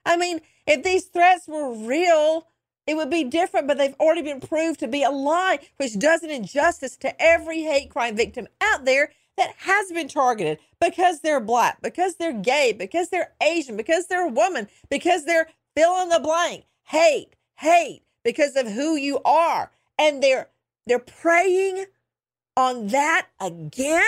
[0.05, 2.47] I mean, if these threats were real,
[2.85, 6.21] it would be different, but they've already been proved to be a lie, which does
[6.21, 11.39] an injustice to every hate crime victim out there that has been targeted because they're
[11.39, 16.09] black, because they're gay, because they're Asian, because they're a woman, because they're fill in
[16.09, 16.65] the blank.
[16.83, 19.71] Hate, hate because of who you are.
[19.97, 20.49] And they're
[20.85, 21.85] they're preying
[22.57, 24.01] on that again?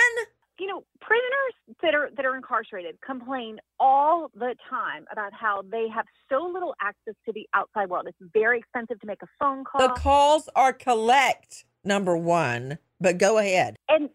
[0.58, 5.88] you know, prisoners that are that are incarcerated complain all the time about how they
[5.88, 8.04] have so little access to the outside world.
[8.06, 9.88] It's very expensive to make a phone call.
[9.88, 12.78] The calls are collect, number one.
[13.00, 13.76] But go ahead.
[13.88, 14.10] and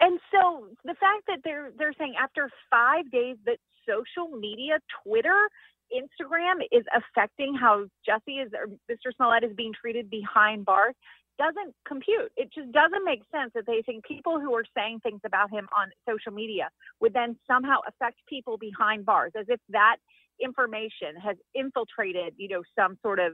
[0.00, 5.48] and so the fact that they're they're saying after five days that social media, Twitter,
[5.92, 9.14] Instagram is affecting how Jussie is or Mr.
[9.16, 10.94] Smollett is being treated behind bars
[11.38, 12.32] doesn't compute.
[12.36, 15.68] It just doesn't make sense that they think people who are saying things about him
[15.76, 16.70] on social media
[17.00, 19.96] would then somehow affect people behind bars, as if that
[20.42, 23.32] information has infiltrated, you know, some sort of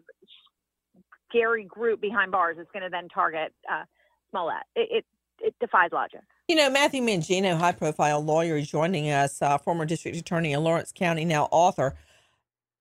[1.29, 3.85] scary group behind bars is going to then target uh,
[4.31, 4.65] Smollett.
[4.75, 5.05] It, it
[5.43, 6.21] it defies logic.
[6.49, 10.63] You know, Matthew Mangino, high profile lawyer, is joining us, uh, former district attorney in
[10.63, 11.97] Lawrence County, now author.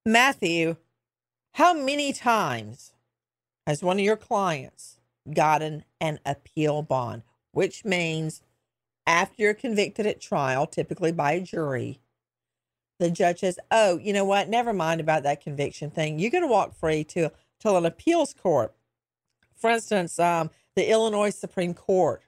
[0.05, 0.75] Matthew,
[1.53, 2.93] how many times
[3.65, 4.98] has one of your clients
[5.33, 8.41] gotten an appeal bond, which means
[9.07, 11.99] after you're convicted at trial, typically by a jury,
[12.99, 14.49] the judge says, "Oh, you know what?
[14.49, 16.19] Never mind about that conviction thing.
[16.19, 18.75] You're going to walk free to till an appeals court.
[19.55, 22.21] For instance, um, the Illinois Supreme Court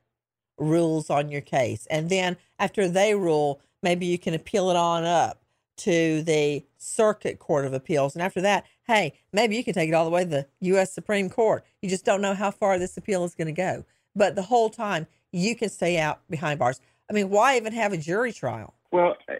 [0.57, 5.03] rules on your case, and then after they rule, maybe you can appeal it on
[5.03, 5.41] up
[5.77, 9.93] to the Circuit Court of Appeals, and after that, hey, maybe you can take it
[9.93, 10.93] all the way to the U.S.
[10.93, 11.63] Supreme Court.
[11.81, 14.69] You just don't know how far this appeal is going to go, but the whole
[14.69, 16.81] time you can stay out behind bars.
[17.09, 18.73] I mean, why even have a jury trial?
[18.91, 19.35] Well, uh,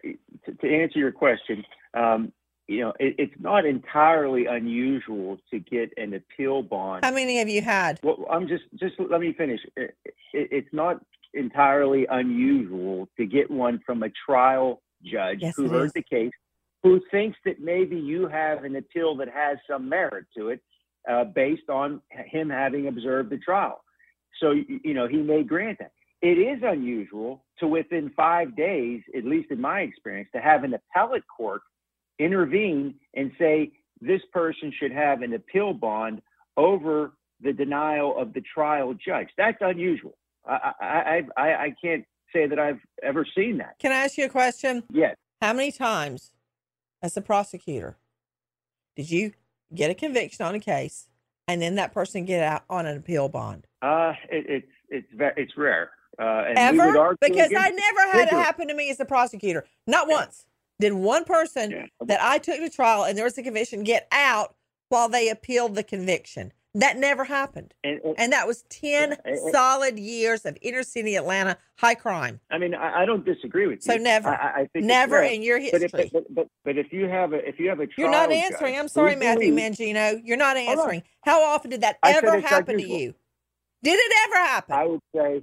[0.46, 2.32] to, to answer your question, um,
[2.68, 7.04] you know, it, it's not entirely unusual to get an appeal bond.
[7.04, 8.00] How many have you had?
[8.04, 9.60] Well, I'm just just let me finish.
[9.76, 15.68] It, it, it's not entirely unusual to get one from a trial judge Yes, who
[15.68, 15.94] heard is.
[15.94, 16.32] the case,
[16.84, 20.62] who thinks that maybe you have an appeal that has some merit to it,
[21.10, 23.84] uh, based on him having observed the trial.
[24.40, 25.92] So you know he may grant that.
[26.22, 30.74] It is unusual to within five days, at least in my experience, to have an
[30.74, 31.62] appellate court
[32.20, 36.22] intervene and say this person should have an appeal bond
[36.58, 39.28] over the denial of the trial judge.
[39.38, 40.16] That's unusual.
[40.46, 43.78] I I, I, I can't say that I've ever seen that.
[43.80, 44.84] Can I ask you a question?
[44.92, 45.16] Yes.
[45.42, 46.32] How many times,
[47.02, 47.98] as a prosecutor,
[48.96, 49.34] did you
[49.74, 51.08] get a conviction on a case
[51.48, 53.68] and then that person get out on an appeal bond?
[53.82, 55.92] Uh, it, it's it's ve- it's rare.
[56.20, 57.18] Uh, and Ever?
[57.20, 59.66] Because against I never had it happen to me as a prosecutor.
[59.88, 60.46] Not once.
[60.80, 64.56] Did one person that I took to trial and there was a conviction get out
[64.90, 66.52] while they appealed the conviction?
[66.74, 67.74] That never happened.
[67.84, 71.96] And, and- And that was 10 and- and- solid years of inner city Atlanta high
[71.96, 72.40] crime.
[72.50, 73.94] I mean, I, I don't disagree with you.
[73.94, 74.30] So never.
[74.30, 75.26] I, I- think Never rare.
[75.34, 76.10] in your But if, history.
[76.14, 78.38] but, but, but if you have a if you have a trial You're not judge
[78.38, 78.78] answering.
[78.80, 80.22] I'm sorry, Matthew believes- Mangino.
[80.24, 81.04] You're not answering.
[81.26, 83.16] How often did that ever happen to you?
[83.84, 84.76] Did it ever happen?
[84.76, 85.42] I would say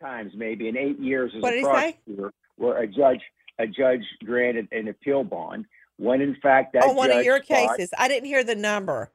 [0.00, 1.70] times, maybe in eight years as What a did he say?
[1.70, 3.20] prosecutor, where a judge
[3.58, 7.76] a judge granted an appeal bond when in fact that On one of your thought-
[7.76, 7.90] cases.
[7.98, 9.10] I didn't hear the number.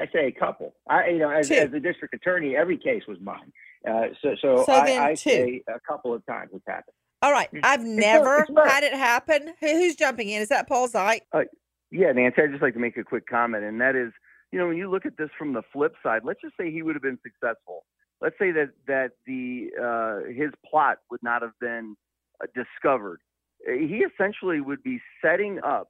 [0.00, 0.74] I say a couple.
[0.88, 3.52] I you know as, as a district attorney, every case was mine.
[3.88, 6.94] Uh, so so, So I, I say a couple of times it's happened.
[7.20, 7.48] All right.
[7.62, 9.54] I've It's never not- it's not- had it happen.
[9.60, 10.42] Who, who's jumping in?
[10.42, 11.22] Is that Paul Zeit?
[11.32, 11.42] Uh,
[11.90, 14.12] yeah, Nancy, I'd just like to make a quick comment, and that is,
[14.50, 16.82] you know, when you look at this from the flip side, let's just say he
[16.82, 17.84] would have been successful.
[18.20, 21.96] Let's say that that the uh, his plot would not have been
[22.42, 23.20] uh, discovered.
[23.66, 25.88] He essentially would be setting up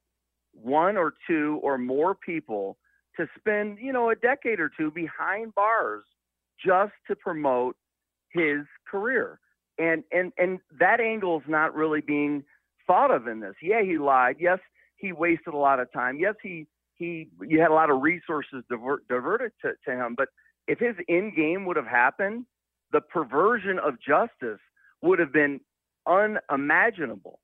[0.51, 2.77] one or two or more people
[3.17, 6.03] to spend, you know, a decade or two behind bars
[6.63, 7.75] just to promote
[8.31, 9.39] his career.
[9.77, 12.43] And and and that angle is not really being
[12.85, 13.55] thought of in this.
[13.61, 14.35] Yeah, he lied.
[14.39, 14.59] Yes,
[14.97, 16.17] he wasted a lot of time.
[16.19, 20.13] Yes, he he you had a lot of resources divert, diverted to, to him.
[20.15, 20.29] But
[20.67, 22.45] if his end game would have happened,
[22.91, 24.59] the perversion of justice
[25.01, 25.59] would have been
[26.07, 27.39] unimaginable.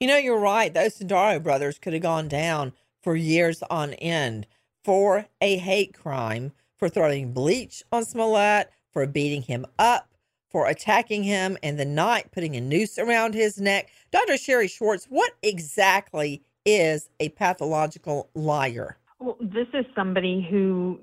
[0.00, 0.72] You know, you're right.
[0.72, 4.46] Those Osundairo brothers could have gone down for years on end
[4.88, 10.08] for a hate crime, for throwing bleach on Smollett, for beating him up,
[10.48, 13.90] for attacking him in the night, putting a noose around his neck.
[14.12, 14.38] Dr.
[14.38, 18.96] Sherry Schwartz, what exactly is a pathological liar?
[19.20, 20.98] Well, this is somebody who,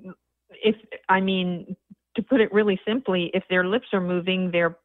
[0.64, 0.78] if
[1.08, 1.76] I mean,
[2.16, 4.76] to put it really simply, if their lips are moving, they're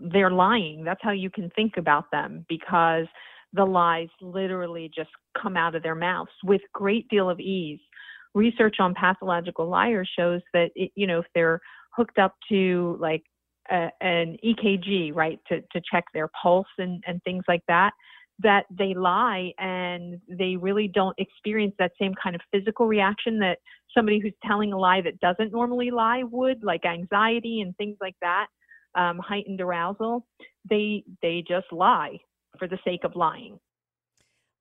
[0.00, 0.84] they're lying.
[0.84, 3.06] That's how you can think about them because
[3.54, 7.80] the lies literally just come out of their mouths with great deal of ease.
[8.34, 11.60] Research on pathological liars shows that it, you know if they're
[11.96, 13.22] hooked up to like
[13.70, 17.92] a, an EKG, right, to to check their pulse and and things like that,
[18.40, 23.58] that they lie and they really don't experience that same kind of physical reaction that
[23.96, 28.16] somebody who's telling a lie that doesn't normally lie would, like anxiety and things like
[28.20, 28.46] that,
[28.96, 30.26] um, heightened arousal.
[30.68, 32.18] They they just lie
[32.58, 33.58] for the sake of lying.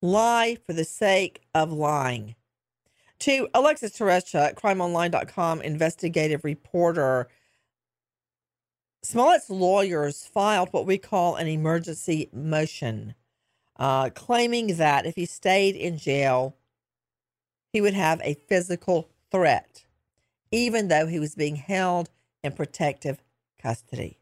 [0.01, 2.35] Lie for the sake of lying.
[3.23, 7.29] To Alexis Tereszcuk, crimeonline.com investigative reporter,
[9.01, 13.15] Smollett's lawyers filed what we call an emergency motion,
[13.77, 16.57] uh, claiming that if he stayed in jail,
[17.71, 19.85] he would have a physical threat,
[20.51, 22.09] even though he was being held
[22.43, 23.23] in protective
[23.57, 24.19] custody.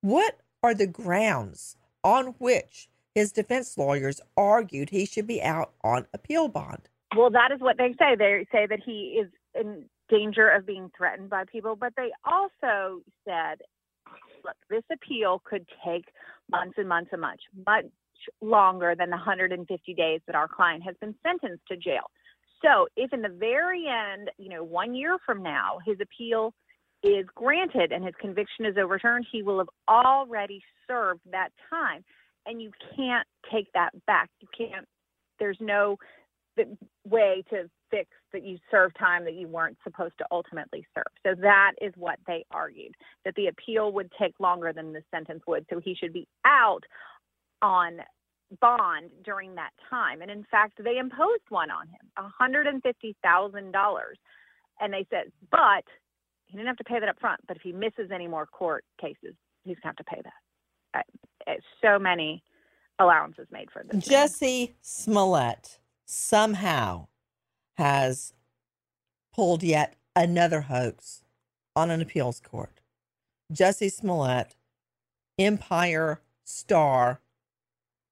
[0.00, 6.06] What are the grounds on which his defense lawyers argued he should be out on
[6.14, 6.88] appeal bond?
[7.16, 8.16] Well, that is what they say.
[8.16, 13.02] They say that he is in danger of being threatened by people, but they also
[13.24, 13.58] said,
[14.44, 16.04] look, this appeal could take
[16.50, 17.86] months and months and much, much
[18.40, 22.10] longer than the 150 days that our client has been sentenced to jail.
[22.62, 26.52] So, if in the very end, you know, one year from now, his appeal
[27.02, 32.04] is granted and his conviction is overturned, he will have already served that time.
[32.46, 34.30] And you can't take that back.
[34.40, 34.86] You can't,
[35.38, 35.98] there's no
[37.04, 41.12] way to fix that you serve time that you weren't supposed to ultimately serve.
[41.24, 42.94] So that is what they argued
[43.24, 45.66] that the appeal would take longer than the sentence would.
[45.70, 46.84] So he should be out
[47.62, 48.00] on
[48.60, 50.22] bond during that time.
[50.22, 54.00] And in fact, they imposed one on him, $150,000.
[54.80, 55.84] And they said, but
[56.46, 57.40] he didn't have to pay that up front.
[57.46, 59.34] But if he misses any more court cases,
[59.64, 60.34] he's going to have to pay that.
[61.82, 62.42] So many
[62.98, 64.08] allowances made for this.
[64.08, 64.74] Jussie.
[64.80, 65.78] Smollett
[66.08, 67.06] somehow
[67.76, 68.32] has
[69.34, 71.22] pulled yet another hoax
[71.76, 72.80] on an appeals court.
[73.52, 74.56] Jussie Smollett,
[75.38, 77.20] Empire star,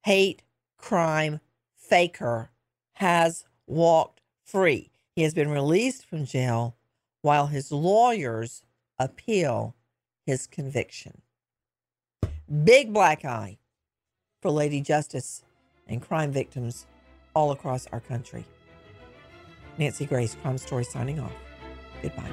[0.04, 0.42] hate
[0.76, 1.40] crime
[1.74, 2.50] faker,
[2.96, 4.90] has walked free.
[5.14, 6.76] He has been released from jail
[7.22, 8.62] while his lawyers
[8.98, 9.74] appeal
[10.26, 11.22] his conviction.
[12.62, 13.58] Big black eye
[14.42, 15.42] for Lady Justice
[15.88, 16.86] and crime victims
[17.36, 18.44] all across our country.
[19.76, 21.32] Nancy Grace, Crime Story, signing off.
[22.00, 22.30] Goodbye.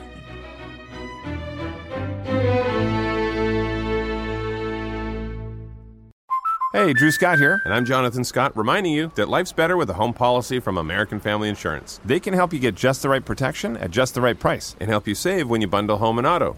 [6.72, 9.93] Hey, Drew Scott here, and I'm Jonathan Scott, reminding you that life's better with a
[9.93, 11.99] home policy from American Family Insurance.
[12.04, 14.89] They can help you get just the right protection at just the right price and
[14.89, 16.58] help you save when you bundle home and auto.